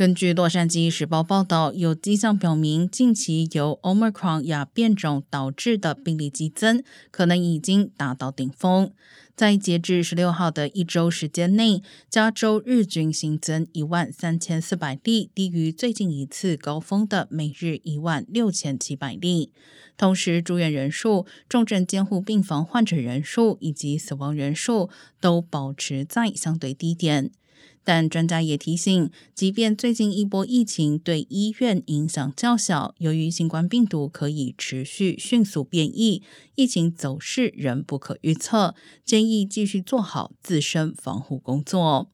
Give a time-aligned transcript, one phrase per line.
[0.00, 8.92] 根据《洛杉矶时报》报道，有迹象表明，近期由 Omicron 亚变种导致的病例激增，可能已经达到顶峰。
[9.40, 19.50] 在截至十六号的一周时间内，加州日均新增一万三千四百例，低于最近一次高峰的每日一万六千七百例。
[19.96, 24.90] 同时，住院人数、重症监护病房患者人数以及死亡人数
[25.22, 27.30] 都保持在相对低点。
[27.82, 36.22] 但专家也提醒，即便最近一波疫情对医院影响较小，由于新冠病毒可以持续迅速变异，
[36.56, 42.10] 疫情走势仍不可预测，建议继续做好自身防护工作。